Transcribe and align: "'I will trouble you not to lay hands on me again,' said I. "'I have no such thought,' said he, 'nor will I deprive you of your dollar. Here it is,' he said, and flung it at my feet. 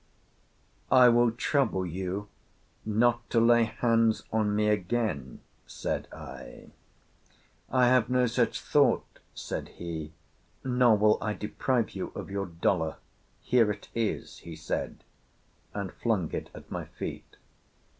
"'I 0.91 1.09
will 1.09 1.29
trouble 1.29 1.85
you 1.85 2.27
not 2.83 3.29
to 3.29 3.39
lay 3.39 3.65
hands 3.65 4.23
on 4.33 4.55
me 4.55 4.67
again,' 4.67 5.41
said 5.67 6.07
I. 6.11 6.71
"'I 7.69 7.85
have 7.87 8.09
no 8.09 8.25
such 8.25 8.59
thought,' 8.61 9.19
said 9.35 9.67
he, 9.77 10.11
'nor 10.63 10.97
will 10.97 11.19
I 11.21 11.33
deprive 11.35 11.91
you 11.91 12.07
of 12.15 12.31
your 12.31 12.47
dollar. 12.47 12.95
Here 13.43 13.69
it 13.71 13.89
is,' 13.93 14.39
he 14.39 14.55
said, 14.55 15.03
and 15.71 15.93
flung 15.93 16.31
it 16.33 16.49
at 16.55 16.71
my 16.71 16.85
feet. 16.85 17.35